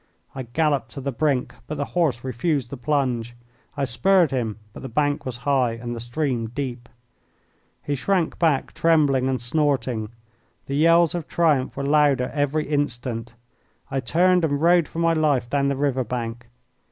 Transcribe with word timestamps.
I 0.33 0.41
galloped 0.41 0.89
to 0.93 0.99
the 1.01 1.11
brink, 1.11 1.53
but 1.67 1.77
the 1.77 1.85
horse 1.93 2.23
refused 2.23 2.71
the 2.71 2.75
plunge. 2.75 3.35
I 3.77 3.85
spurred 3.85 4.31
him, 4.31 4.57
but 4.73 4.81
the 4.81 4.89
bank 4.89 5.27
was 5.27 5.37
high 5.45 5.73
and 5.73 5.95
the 5.95 5.99
stream 5.99 6.47
deep. 6.47 6.89
He 7.83 7.93
shrank 7.93 8.39
back 8.39 8.71
trembling 8.73 9.29
and 9.29 9.39
snorting. 9.39 10.09
The 10.65 10.75
yells 10.75 11.13
of 11.13 11.27
triumph 11.27 11.77
were 11.77 11.85
louder 11.85 12.31
every 12.33 12.65
instant. 12.67 13.35
I 13.91 13.99
turned 13.99 14.43
and 14.43 14.59
rode 14.59 14.87
for 14.87 14.97
my 14.97 15.13
life 15.13 15.51
down 15.51 15.67
the 15.67 15.75
river 15.75 16.03
bank. 16.03 16.47